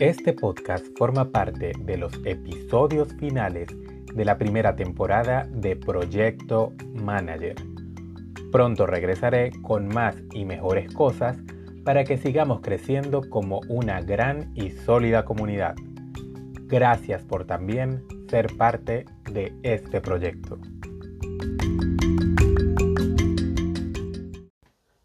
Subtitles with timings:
[0.00, 3.66] Este podcast forma parte de los episodios finales
[4.14, 7.56] de la primera temporada de Proyecto Manager.
[8.52, 11.36] Pronto regresaré con más y mejores cosas
[11.84, 15.74] para que sigamos creciendo como una gran y sólida comunidad.
[16.68, 20.60] Gracias por también ser parte de este proyecto.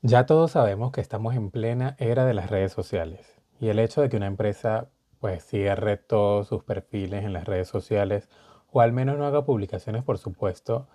[0.04, 3.33] Ya todos sabemos que estamos en plena era de las redes sociales
[3.64, 4.90] y el hecho de que una empresa
[5.22, 8.28] pues cierre todos sus perfiles en las redes sociales
[8.74, 10.90] o al menos no haga publicaciones, por supuesto,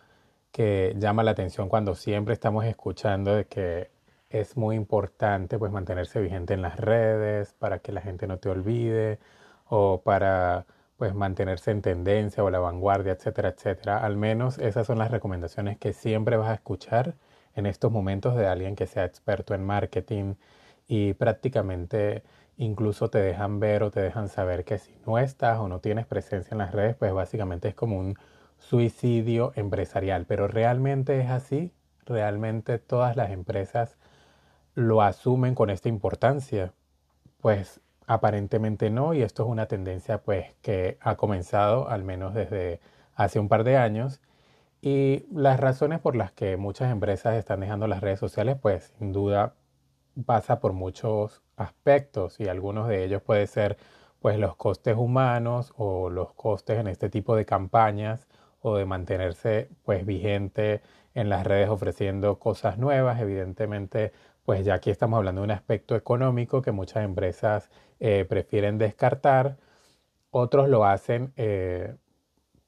[0.53, 3.91] que llama la atención cuando siempre estamos escuchando de que
[4.29, 8.51] es muy importante pues mantenerse vigente en las redes para que la gente no te
[8.51, 9.19] olvide
[9.71, 10.67] o para
[10.99, 14.05] pues mantenerse en tendencia o la vanguardia, etcétera, etcétera.
[14.05, 17.15] Al menos esas son las recomendaciones que siempre vas a escuchar
[17.55, 20.35] en estos momentos de alguien que sea experto en marketing
[20.87, 22.25] y prácticamente
[22.59, 26.07] incluso te dejan ver o te dejan saber que si no estás o no tienes
[26.07, 28.17] presencia en las redes, pues básicamente es como un
[28.59, 30.27] suicidio empresarial.
[30.27, 31.73] Pero realmente es así,
[32.05, 33.97] realmente todas las empresas
[34.75, 36.73] lo asumen con esta importancia.
[37.41, 42.81] Pues aparentemente no y esto es una tendencia pues que ha comenzado al menos desde
[43.15, 44.21] hace un par de años
[44.81, 49.13] y las razones por las que muchas empresas están dejando las redes sociales pues sin
[49.13, 49.55] duda
[50.25, 53.77] pasa por muchos aspectos y algunos de ellos puede ser
[54.21, 58.29] pues los costes humanos o los costes en este tipo de campañas
[58.61, 60.83] o de mantenerse pues vigente
[61.15, 63.21] en las redes ofreciendo cosas nuevas.
[63.21, 64.13] Evidentemente
[64.45, 69.59] pues ya aquí estamos hablando de un aspecto económico que muchas empresas eh, prefieren descartar.
[70.31, 71.95] Otros lo hacen eh,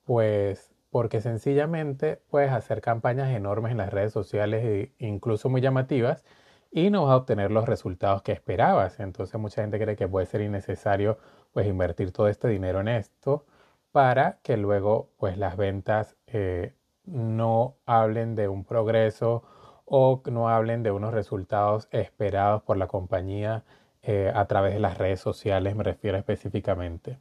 [0.05, 6.25] pues porque sencillamente puedes hacer campañas enormes en las redes sociales e incluso muy llamativas
[6.71, 9.01] y no vas a obtener los resultados que esperabas.
[9.01, 11.19] Entonces mucha gente cree que puede ser innecesario
[11.53, 13.45] pues invertir todo este dinero en esto
[13.93, 16.75] para que luego pues las ventas eh,
[17.05, 19.43] no hablen de un progreso
[19.85, 23.65] o no hablen de unos resultados esperados por la compañía
[24.03, 27.19] eh, a través de las redes sociales, me refiero específicamente.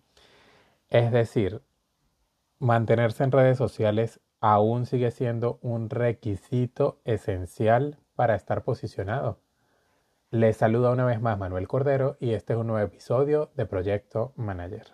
[0.89, 1.61] Es decir,
[2.59, 9.39] mantenerse en redes sociales aún sigue siendo un requisito esencial para estar posicionado.
[10.29, 14.33] Les saluda una vez más Manuel Cordero y este es un nuevo episodio de Proyecto
[14.35, 14.87] Manager.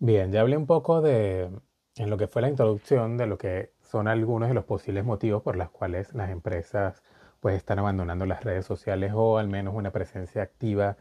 [0.00, 1.48] Bien, ya hablé un poco de,
[1.94, 5.44] en lo que fue la introducción, de lo que son algunos de los posibles motivos
[5.44, 7.04] por los cuales las empresas
[7.38, 10.96] pues están abandonando las redes sociales o al menos una presencia activa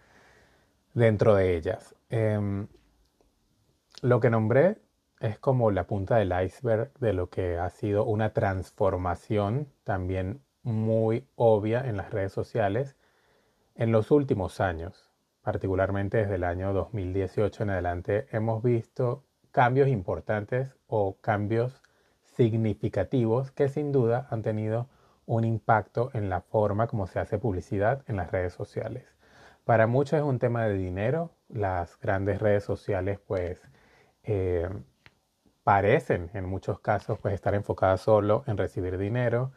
[0.94, 1.96] dentro de ellas.
[2.12, 2.68] Em,
[4.04, 4.78] lo que nombré
[5.20, 11.28] es como la punta del iceberg de lo que ha sido una transformación también muy
[11.36, 12.96] obvia en las redes sociales
[13.76, 15.10] en los últimos años,
[15.42, 21.82] particularmente desde el año 2018 en adelante, hemos visto cambios importantes o cambios
[22.36, 24.88] significativos que sin duda han tenido
[25.26, 29.06] un impacto en la forma como se hace publicidad en las redes sociales.
[29.64, 33.62] Para muchos es un tema de dinero, las grandes redes sociales pues
[34.24, 34.70] eh,
[35.70, 39.52] parecen en muchos casos pues estar enfocadas solo en recibir dinero.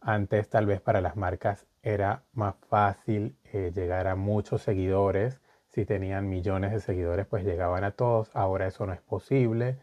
[0.00, 5.40] Antes tal vez para las marcas era más fácil eh, llegar a muchos seguidores.
[5.66, 8.30] Si tenían millones de seguidores pues llegaban a todos.
[8.32, 9.80] Ahora eso no es posible.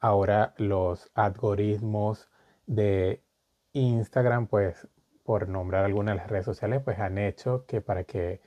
[0.00, 2.28] Ahora los algoritmos
[2.66, 3.22] de
[3.72, 4.86] Instagram pues
[5.24, 8.42] por nombrar algunas de las redes sociales pues han hecho que para que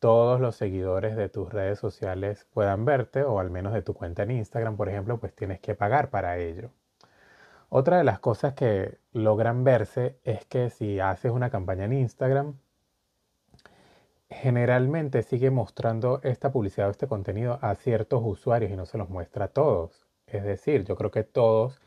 [0.00, 4.22] todos los seguidores de tus redes sociales puedan verte o al menos de tu cuenta
[4.22, 6.70] en Instagram, por ejemplo, pues tienes que pagar para ello.
[7.70, 12.54] Otra de las cosas que logran verse es que si haces una campaña en Instagram,
[14.30, 19.08] generalmente sigue mostrando esta publicidad o este contenido a ciertos usuarios y no se los
[19.10, 20.06] muestra a todos.
[20.26, 21.80] Es decir, yo creo que todos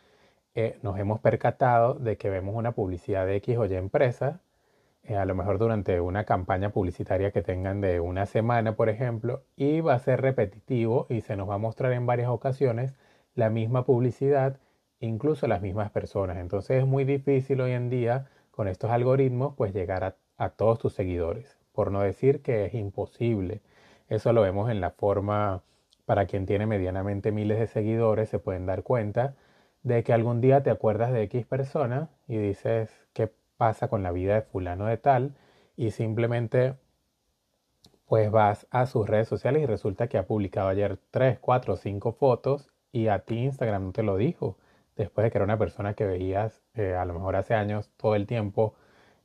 [0.56, 4.42] eh, nos hemos percatado de que vemos una publicidad de X o Y empresa
[5.04, 9.44] eh, a lo mejor durante una campaña publicitaria que tengan de una semana, por ejemplo,
[9.56, 12.94] y va a ser repetitivo y se nos va a mostrar en varias ocasiones
[13.36, 14.60] la misma publicidad,
[15.00, 16.38] incluso las mismas personas.
[16.38, 20.80] Entonces es muy difícil hoy en día con estos algoritmos pues llegar a, a todos
[20.80, 23.62] tus seguidores, por no decir que es imposible.
[24.10, 25.64] Eso lo vemos en la forma,
[26.06, 29.36] para quien tiene medianamente miles de seguidores, se pueden dar cuenta
[29.84, 34.12] de que algún día te acuerdas de X persona y dices, ¿qué pasa con la
[34.12, 35.36] vida de fulano de tal
[35.78, 36.74] y simplemente
[38.08, 42.12] pues vas a sus redes sociales y resulta que ha publicado ayer 3, 4, 5
[42.14, 44.58] fotos y a ti Instagram no te lo dijo.
[44.96, 48.16] Después de que era una persona que veías eh, a lo mejor hace años todo
[48.16, 48.74] el tiempo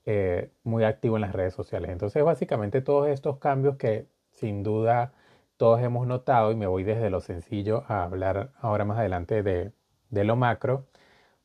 [0.04, 1.90] eh, muy activo en las redes sociales.
[1.90, 5.14] Entonces, básicamente todos estos cambios que sin duda
[5.56, 9.72] todos hemos notado, y me voy desde lo sencillo a hablar ahora más adelante de,
[10.10, 10.84] de lo macro,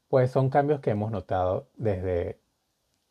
[0.10, 2.41] pues son cambios que hemos notado desde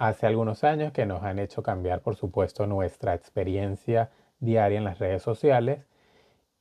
[0.00, 4.08] hace algunos años que nos han hecho cambiar, por supuesto, nuestra experiencia
[4.40, 5.84] diaria en las redes sociales.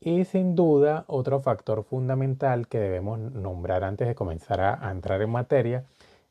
[0.02, 5.30] Y sin duda, otro factor fundamental que debemos nombrar antes de comenzar a, entrar en
[5.30, 5.86] materia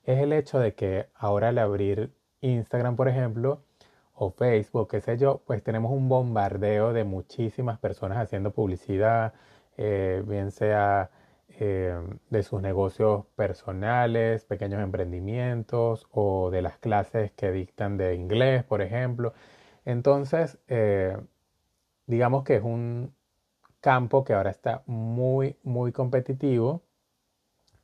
[0.05, 2.12] es el hecho de que ahora al abrir
[2.43, 3.62] Instagram, por ejemplo,
[4.14, 9.32] o Facebook, qué sé yo, pues tenemos un bombardeo de muchísimas personas haciendo publicidad,
[9.78, 11.08] eh, bien sea
[11.60, 11.94] eh,
[12.31, 18.81] de sus negocios personales, pequeños emprendimientos o de las clases que dictan de inglés, por
[18.82, 19.34] ejemplo.
[19.84, 21.16] Entonces, eh,
[22.06, 23.14] digamos que es un
[23.81, 26.82] campo que ahora está muy, muy competitivo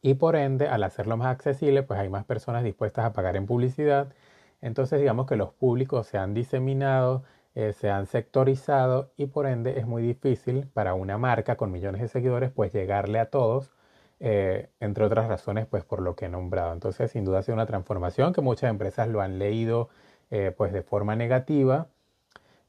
[0.02, 3.46] y por ende, al hacerlo más accesible, pues hay más personas dispuestas a pagar en
[3.46, 4.12] publicidad.
[4.60, 7.24] Entonces, digamos que los públicos se han diseminado,
[7.56, 12.00] eh, se han sectorizado y por ende es muy difícil para una marca con millones
[12.00, 13.70] de seguidores pues llegarle a todos,
[14.18, 16.72] eh, entre otras razones pues por lo que he nombrado.
[16.72, 19.88] Entonces sin duda ha sido una transformación que muchas empresas lo han leído
[20.30, 21.86] eh, pues de forma negativa.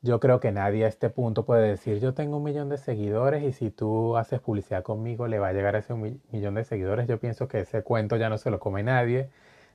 [0.01, 3.43] Yo creo que nadie a este punto puede decir yo tengo un millón de seguidores
[3.43, 7.07] y si tú haces publicidad conmigo le va a llegar a ese millón de seguidores.
[7.07, 9.29] Yo pienso que ese cuento ya no se lo come nadie.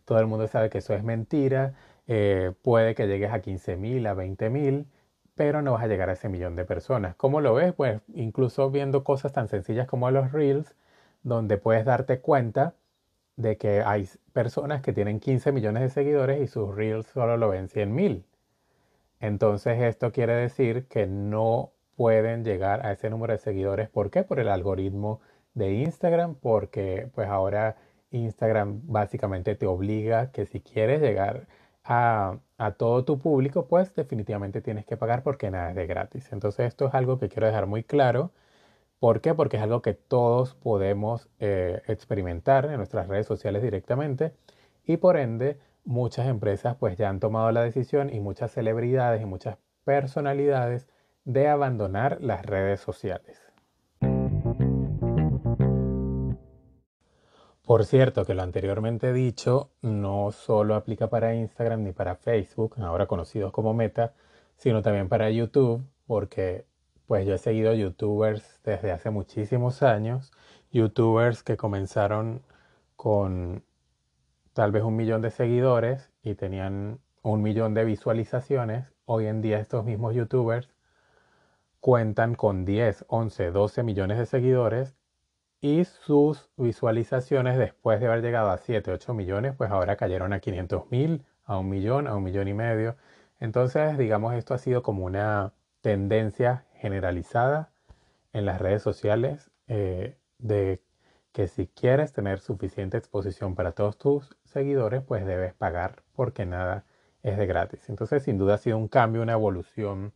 [0.05, 1.75] Todo el mundo sabe que eso es mentira.
[2.63, 4.87] puede que llegues a 15 mil, a 20 mil
[5.41, 7.17] pero no vas a llegar a ese millón de personas.
[7.17, 7.73] ¿Cómo lo ves?
[7.73, 10.77] Pues incluso viendo cosas tan sencillas como los reels,
[11.23, 12.75] donde puedes darte cuenta
[13.37, 17.49] de que hay personas que tienen 15 millones de seguidores y sus reels solo lo
[17.49, 18.27] ven 100 mil.
[19.19, 23.89] Entonces esto quiere decir que no pueden llegar a ese número de seguidores.
[23.89, 24.25] ¿Por qué?
[24.25, 25.23] Por el algoritmo
[25.55, 27.77] de Instagram, porque pues ahora
[28.11, 31.47] Instagram básicamente te obliga que si quieres llegar
[31.85, 32.39] a,
[32.77, 36.33] todo tu público, pues definitivamente tienes que pagar porque nada es de gratis.
[36.33, 38.33] Entonces esto es algo que quiero dejar muy claro.
[39.01, 39.35] ¿Por qué?
[39.35, 44.35] Porque es algo que todos podemos eh, experimentar en nuestras redes sociales directamente
[44.87, 49.27] y por ende muchas empresas pues ya han tomado la decisión y muchas celebridades y
[49.27, 50.87] muchas personalidades
[51.25, 53.50] de abandonar las redes sociales.
[57.71, 63.07] Por cierto, que lo anteriormente dicho no solo aplica para Instagram ni para Facebook, ahora
[63.07, 64.13] conocidos como Meta,
[64.57, 66.67] sino también para YouTube, porque
[67.07, 70.33] pues yo he seguido youtubers desde hace muchísimos años,
[70.73, 72.43] youtubers que comenzaron
[72.97, 73.63] con
[74.53, 78.93] tal vez un millón de seguidores y tenían un millón de visualizaciones.
[79.05, 80.69] Hoy en día estos mismos youtubers
[81.79, 84.97] cuentan con 10, 11, 12 millones de seguidores
[85.61, 90.41] y sus visualizaciones después de haber llegado a 7, 8 millones, pues ahora cayeron a
[90.41, 92.97] 500 mil, a un millón, a un millón y medio.
[93.41, 95.53] Entonces, digamos, esto ha sido como una
[95.83, 97.73] tendencia generalizada
[98.33, 100.83] en las redes sociales eh, de
[101.33, 106.85] que si quieres tener suficiente exposición para todos tus seguidores, pues debes pagar porque nada
[107.23, 107.89] es de gratis.
[107.89, 110.13] Entonces, sin duda ha sido un cambio, una evolución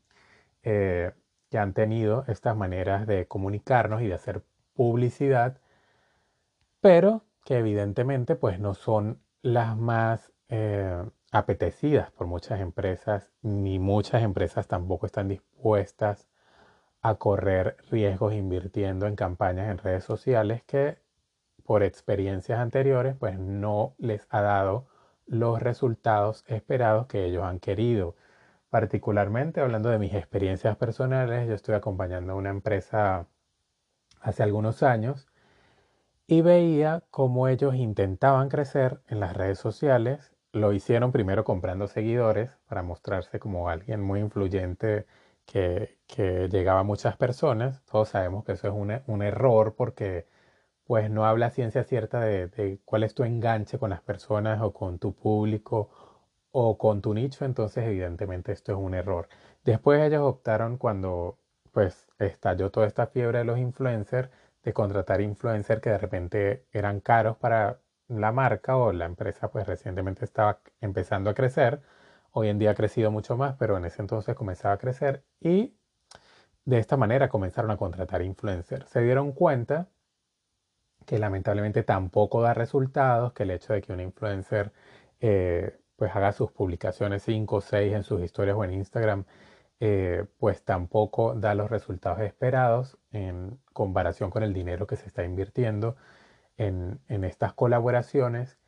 [0.63, 1.13] eh,
[1.51, 4.43] que han tenido estas maneras de comunicarnos y de hacer
[4.75, 5.59] publicidad,
[6.81, 11.03] pero que evidentemente pues no son las más eh,
[11.33, 16.29] apetecidas por muchas empresas, ni muchas empresas tampoco están dispuestas
[17.03, 20.99] a correr riesgos invirtiendo en campañas en redes sociales que
[21.65, 24.87] por experiencias anteriores pues no les ha dado
[25.27, 28.17] los resultados esperados que ellos han querido.
[28.71, 33.27] Particularmente hablando de mis experiencias personales, yo estoy acompañando a una empresa
[34.25, 35.29] hace algunos años
[36.27, 40.33] y veía cómo ellos intentaban crecer en las redes sociales.
[40.53, 45.07] Lo hicieron primero comprando seguidores para mostrarse como alguien muy influyente
[45.47, 45.99] que,
[46.51, 47.83] llegaba a muchas personas.
[47.85, 48.75] Todos sabemos que eso es
[49.07, 50.27] un, error porque
[50.87, 54.73] pues no habla ciencia cierta de, de, cuál es tu enganche con las personas o
[54.73, 55.91] con tu público
[56.53, 59.29] o con tu nicho, entonces evidentemente esto es un error.
[59.65, 61.39] Después ellos optaron cuando
[61.73, 64.31] pues estalló toda esta fiebre de los influencers,
[64.63, 69.67] de contratar influencers que de repente eran caros para la marca o la empresa pues
[69.67, 71.81] recientemente estaba empezando a crecer.
[72.33, 75.75] Hoy en día ha crecido mucho más, pero en ese entonces comenzaba a crecer y
[76.65, 78.89] de esta manera comenzaron a contratar influencers.
[78.89, 79.89] Se dieron cuenta
[81.07, 84.73] que lamentablemente tampoco da resultados, que el hecho de que un influencer
[85.21, 89.25] eh, pues haga sus publicaciones 5 o 6 en sus historias o en Instagram
[89.81, 95.25] eh, pues tampoco da los resultados esperados en comparación con el dinero que se está
[95.25, 95.97] invirtiendo
[96.57, 98.59] en, estas colaboraciones.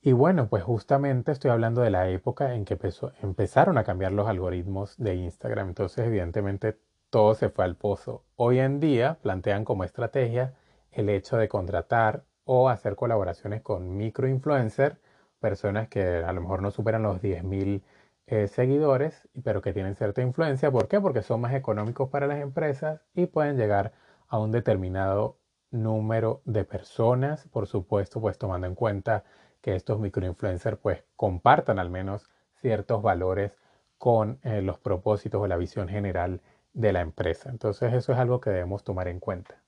[0.00, 2.78] Y bueno, pues justamente estoy hablando de la época en que
[3.22, 5.68] empezaron a cambiar los algoritmos de Instagram.
[5.68, 6.78] Entonces, evidentemente,
[7.10, 8.24] todo se fue al pozo.
[8.36, 10.54] Hoy en día plantean como estrategia
[10.92, 14.96] el hecho de contratar o hacer colaboraciones con microinfluencers,
[15.40, 17.82] personas que a lo mejor no superan los 10.000
[18.30, 20.70] eh, seguidores, pero que tienen cierta influencia.
[20.70, 21.00] ¿Por qué?
[21.00, 23.92] Porque son más económicos para las empresas y pueden llegar
[24.28, 25.38] a un determinado
[25.70, 29.24] número de personas, por supuesto, pues tomando en cuenta
[29.62, 32.28] que estos microinfluencers pues compartan al menos
[32.60, 33.52] ciertos valores
[33.96, 36.42] con eh, los propósitos o la visión general
[36.74, 37.48] de la empresa.
[37.50, 39.62] Entonces eso es algo que debemos tomar en cuenta.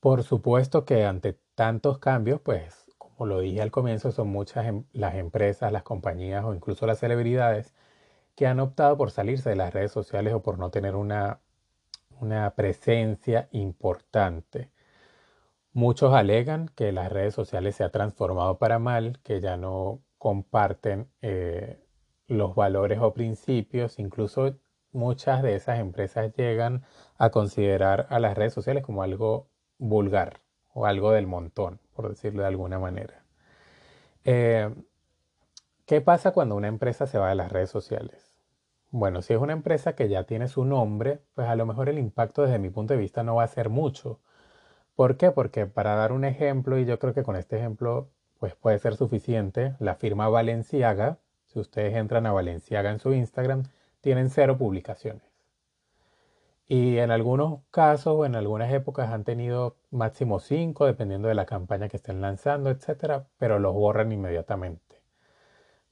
[0.00, 2.85] Por supuesto que ante tantos cambios, pues
[3.16, 6.98] como lo dije al comienzo, son muchas em, las empresas, las compañías o incluso las
[7.00, 7.74] celebridades
[8.36, 11.40] que han optado por salirse de las redes sociales o por no tener una,
[12.20, 14.70] una presencia importante.
[15.72, 21.10] Muchos alegan que las redes sociales se han transformado para mal, que ya no comparten
[21.22, 21.80] eh,
[22.28, 24.56] los valores o principios, incluso
[24.92, 26.84] muchas de esas empresas llegan
[27.18, 30.45] a considerar a las redes sociales como algo vulgar
[30.76, 33.24] o algo del montón, por decirlo de alguna manera.
[34.24, 34.74] Eh,
[35.86, 38.34] ¿Qué pasa cuando una empresa se va de las redes sociales?
[38.90, 41.98] Bueno, si es una empresa que ya tiene su nombre, pues a lo mejor el
[41.98, 44.20] impacto desde mi punto de vista no va a ser mucho.
[44.94, 45.30] ¿Por qué?
[45.30, 48.96] Porque para dar un ejemplo, y yo creo que con este ejemplo pues puede ser
[48.96, 53.62] suficiente, la firma Valenciaga, si ustedes entran a Valenciaga en su Instagram,
[54.02, 55.25] tienen cero publicaciones.
[56.68, 61.46] Y en algunos casos o en algunas épocas han tenido máximo cinco, dependiendo de la
[61.46, 65.02] campaña que estén lanzando, etcétera, pero los borran inmediatamente.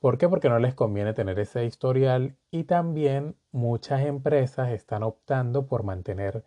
[0.01, 0.29] ¿Por qué?
[0.29, 6.45] Porque no les conviene tener ese historial y también muchas empresas están optando por mantener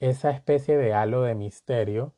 [0.00, 2.14] esa especie de halo de misterio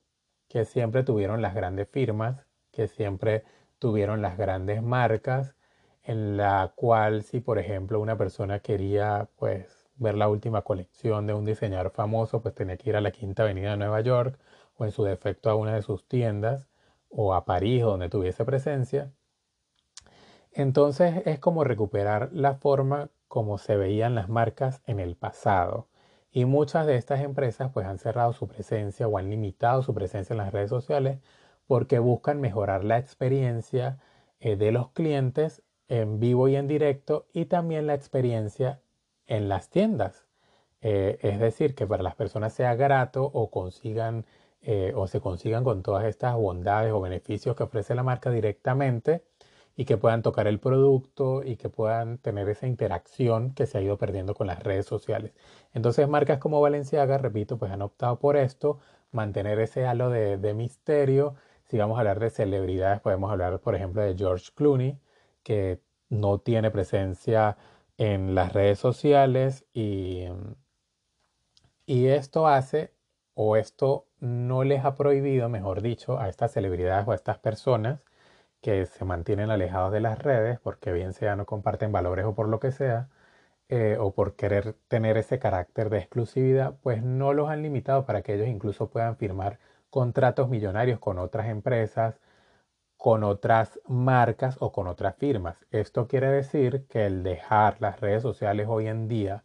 [0.49, 3.45] que siempre tuvieron las grandes firmas, que siempre
[3.79, 5.55] tuvieron las grandes marcas
[6.05, 11.35] en la cual si por ejemplo una persona quería pues ver la última colección de
[11.35, 14.39] un diseñador famoso, pues tenía que ir a la Quinta Avenida de Nueva York
[14.77, 16.69] o en su defecto a una de sus tiendas
[17.09, 19.13] o a París donde tuviese presencia.
[20.53, 25.89] Entonces es como recuperar la forma como se veían las marcas en el pasado.
[26.31, 30.35] Y muchas de estas empresas pues han cerrado su presencia o han limitado su presencia
[30.35, 31.19] en las redes sociales
[31.67, 33.99] porque buscan mejorar la experiencia
[34.41, 38.82] eh, de los clientes en vivo y en directo y también la experiencia
[39.33, 40.27] en las tiendas.
[40.83, 44.27] Eh, es decir, que para las personas sea grato o consigan
[44.63, 49.25] eh, o se consigan con todas estas bondades o beneficios que ofrece la marca directamente
[49.77, 53.81] y que puedan tocar el producto y que puedan tener esa interacción que se ha
[53.81, 55.33] ido perdiendo con las redes sociales.
[55.75, 58.79] Entonces marcas como Valenciaga, repito, pues han optado por esto,
[59.13, 61.35] mantener ese halo de, de misterio.
[61.65, 64.99] Si vamos a hablar de celebridades, podemos hablar, por ejemplo, de George Clooney,
[65.43, 67.57] que no tiene presencia
[67.99, 70.27] en las redes sociales y,
[71.87, 72.93] y esto hace
[73.35, 78.01] o esto no les ha prohibido, mejor dicho, a estas celebridades o a estas personas
[78.61, 82.49] que se mantienen alejados de las redes porque bien sea no comparten valores o por
[82.49, 83.09] lo que sea,
[83.69, 88.23] eh, o por querer tener ese carácter de exclusividad, pues no los han limitado para
[88.23, 89.59] que ellos incluso puedan firmar
[89.91, 92.21] contratos millonarios con otras empresas,
[93.03, 95.67] con otras marcas o con otras firmas.
[95.73, 99.43] Esto quiere decir que el dejar las redes sociales hoy en día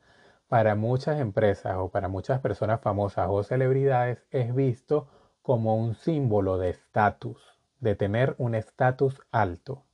[0.47, 5.07] para muchas empresas o para muchas personas famosas o celebridades es visto
[5.41, 9.85] como un símbolo de estatus, de tener un estatus alto.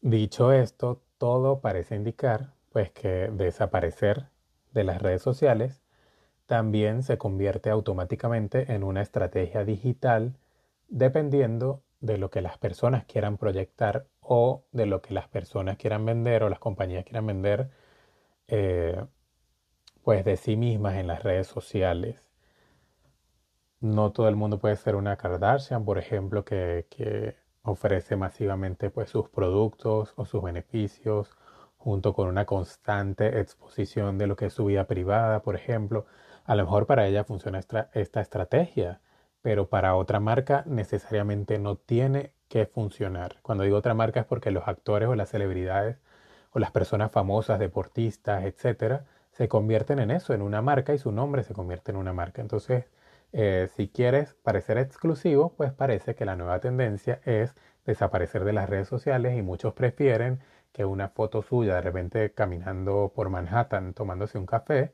[0.00, 4.28] Dicho esto, todo parece indicar pues que desaparecer
[4.70, 5.83] de las redes sociales
[6.46, 10.36] también se convierte automáticamente en una estrategia digital
[10.88, 16.04] dependiendo de lo que las personas quieran proyectar o de lo que las personas quieran
[16.04, 17.70] vender o las compañías quieran vender
[18.48, 19.04] eh,
[20.02, 22.22] pues de sí mismas en las redes sociales.
[23.80, 29.10] No todo el mundo puede ser una Kardashian, por ejemplo, que, que ofrece masivamente pues,
[29.10, 31.30] sus productos o sus beneficios
[31.78, 36.06] junto con una constante exposición de lo que es su vida privada, por ejemplo.
[36.44, 39.00] A lo mejor para ella funciona esta, estrategia,
[39.40, 43.36] pero para otra marca necesariamente no tiene que funcionar.
[43.42, 45.98] Cuando digo otra marca es porque los actores o las celebridades
[46.52, 51.12] o las personas famosas, deportistas, etcétera, se convierten en eso, en una marca y su
[51.12, 52.42] nombre se convierte en una marca.
[52.42, 52.84] Entonces,
[53.32, 57.54] eh, si quieres parecer exclusivo, pues parece que la nueva tendencia es
[57.86, 60.40] desaparecer de las redes sociales y muchos prefieren
[60.72, 64.92] que una foto suya de repente caminando por Manhattan tomándose un café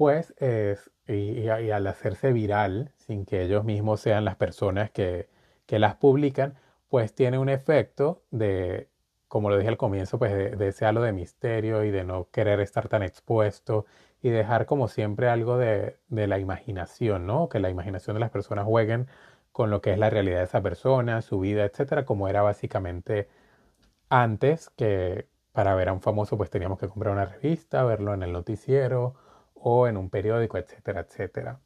[0.00, 5.28] pues es, y, al hacerse viral, sin que ellos mismos sean las personas que,
[5.66, 6.54] que las publican,
[6.88, 8.88] pues tiene un efecto de,
[9.28, 12.28] como lo dije al comienzo, pues de, de, ese halo de misterio y de no
[12.30, 13.84] querer estar tan expuesto
[14.22, 17.50] y dejar como siempre algo de, de, la imaginación, ¿no?
[17.50, 19.06] Que la imaginación de las personas jueguen
[19.52, 23.28] con lo que es la realidad de esa persona, su vida, etcétera, como era básicamente
[24.08, 28.22] antes, que para ver a un famoso pues teníamos que comprar una revista, verlo en
[28.22, 29.14] el noticiero
[29.60, 31.60] o en un periódico, etcétera, etcétera.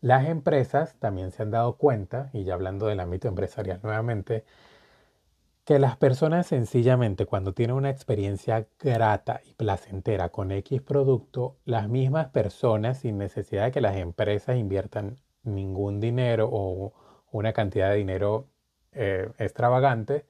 [0.00, 4.44] Las empresas también se han dado cuenta, y ya hablando del ámbito empresarial nuevamente,
[5.64, 11.88] que las personas sencillamente cuando tienen una experiencia grata y placentera con X producto, las
[11.88, 16.94] mismas personas sin necesidad de que las empresas inviertan ningún dinero o
[17.32, 18.46] una cantidad de dinero
[18.92, 20.24] eh, extravagante,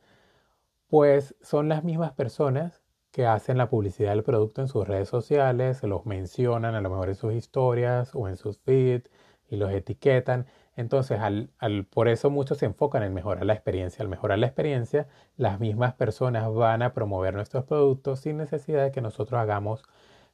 [0.89, 2.83] pues son las mismas personas
[3.19, 6.89] que hacen la publicidad del producto en sus redes sociales, se los mencionan a lo
[6.89, 9.11] mejor en sus historias o en sus feeds
[9.51, 10.47] y los etiquetan.
[10.77, 11.51] Entonces, al,
[11.91, 14.05] por eso muchos se enfocan en mejorar la experiencia.
[14.05, 18.93] Al mejorar la experiencia, las mismas personas van a promover nuestros productos sin necesidad de
[18.93, 19.83] que nosotros hagamos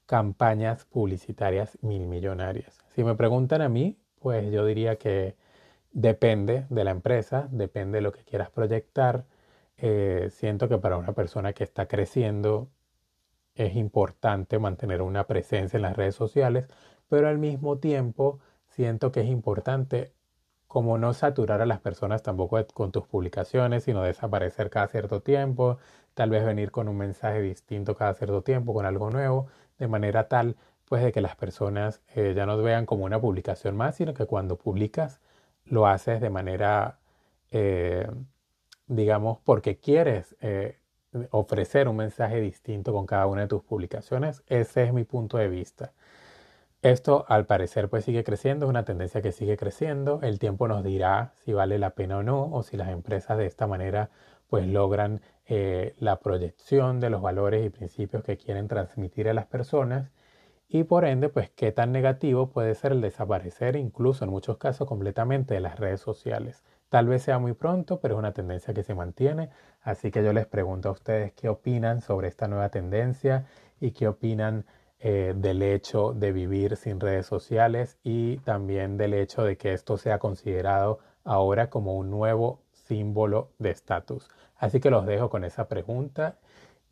[0.05, 2.81] campañas publicitarias mil millonarias.
[2.95, 5.37] Si me preguntan a mí, pues yo diría que
[5.93, 9.25] depende de la empresa, depende de lo que quieras proyectar.
[9.79, 12.69] Eh, siento que para una persona que está creciendo
[13.55, 16.67] es importante mantener una presencia en las redes sociales,
[17.09, 20.13] pero al mismo tiempo siento que es importante
[20.67, 25.79] como no saturar a las personas tampoco con tus publicaciones, sino desaparecer cada cierto tiempo,
[26.15, 29.47] tal vez venir con un mensaje distinto cada cierto tiempo, con algo nuevo,
[29.79, 30.57] de manera tal
[30.87, 34.27] pues de que las personas eh, ya no vean como una publicación más, sino que
[34.27, 35.21] cuando publicas
[35.65, 36.99] lo haces de manera,
[37.51, 38.09] eh,
[38.87, 40.79] digamos, porque quieres eh,
[41.31, 44.43] ofrecer un mensaje distinto con cada una de tus publicaciones.
[44.47, 45.93] Ese es mi punto de vista.
[46.83, 50.21] Esto al parecer pues sigue creciendo, es una tendencia que sigue creciendo.
[50.23, 53.47] El tiempo nos dirá si vale la pena o no, o si las empresas de
[53.47, 54.11] esta manera
[54.49, 60.11] pues logran la proyección de los valores y principios que quieren transmitir a las personas
[60.69, 64.89] y por ende, pues qué tan negativo puede ser el desaparecer incluso en muchos casos
[64.89, 66.65] completamente de las redes sociales.
[66.89, 69.51] Tal vez sea muy pronto, pero es una tendencia que se mantiene,
[69.85, 73.47] así que yo les pregunto a ustedes qué opinan sobre esta nueva tendencia
[73.81, 74.65] y qué opinan
[74.99, 79.99] eh, del hecho de vivir sin redes sociales y también del hecho de que esto
[79.99, 84.29] sea considerado ahora como un nuevo símbolo de estatus.
[84.57, 86.39] Así que los dejo con esa pregunta.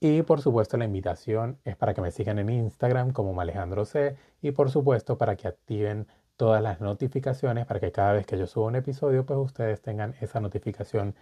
[0.00, 4.16] Y por supuesto la invitación es para que me sigan en Instagram como Alejandro C.
[4.42, 8.46] Y por supuesto para que activen todas las notificaciones para que cada vez que yo
[8.46, 11.14] suba un episodio pues ustedes tengan esa notificación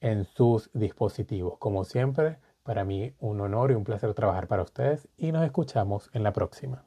[0.00, 1.58] en sus dispositivos.
[1.58, 6.10] Como siempre, para mí un honor y un placer trabajar para ustedes y nos escuchamos
[6.12, 6.84] en la próxima.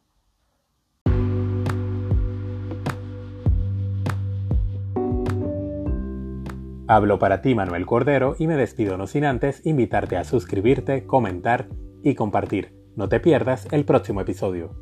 [6.88, 11.70] Hablo para ti, Manuel Cordero, y me despido no sin antes invitarte a suscribirte, comentar
[12.04, 12.76] y compartir.
[12.98, 14.76] No te pierdas el próximo episodio.